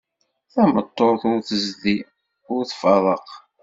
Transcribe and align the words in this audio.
Tameṭṭut 0.53 1.21
ur 1.31 1.39
tzeddi, 1.45 1.97
ur 2.53 2.61
tfeṛṛeq. 2.71 3.27